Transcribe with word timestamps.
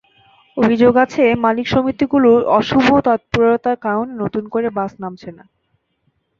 অভিযোগ 0.57 0.93
আছে, 0.95 1.23
মালিক 1.45 1.65
সমিতিগুলোর 1.67 2.41
অশুভ 2.57 2.85
তৎপরতার 3.05 3.77
কারণে 3.85 4.11
নতুন 4.23 4.43
করে 4.53 4.67
বাস 4.77 4.91
নামছে 5.01 5.29
না। 5.37 5.43